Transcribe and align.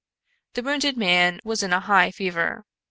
The 0.55 0.63
wounded 0.63 0.97
man 0.97 1.39
was 1.43 1.61
in 1.61 1.71
a 1.73 1.79
high 1.79 2.09
fever. 2.09 2.65